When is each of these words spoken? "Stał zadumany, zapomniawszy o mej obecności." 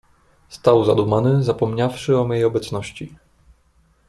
"Stał 0.49 0.85
zadumany, 0.85 1.43
zapomniawszy 1.43 2.17
o 2.17 2.27
mej 2.27 2.43
obecności." 2.45 3.15